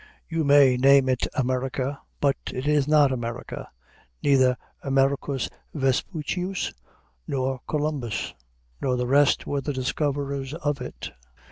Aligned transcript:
You 0.27 0.43
may 0.43 0.77
name 0.77 1.07
it 1.09 1.27
America, 1.35 1.99
but 2.19 2.35
it 2.51 2.65
is 2.67 2.87
not 2.87 3.11
America: 3.11 3.69
neither 4.23 4.57
Americus 4.81 5.47
Vespucius, 5.75 6.73
nor 7.27 7.59
Columbus, 7.67 8.33
nor 8.81 8.97
the 8.97 9.05
rest 9.05 9.45
were 9.45 9.61
the 9.61 9.73
discoverers 9.73 10.55
of 10.55 10.81
it. 10.81 11.11